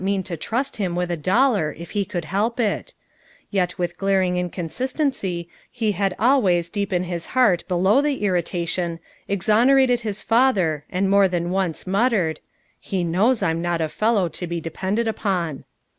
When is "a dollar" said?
1.11-1.75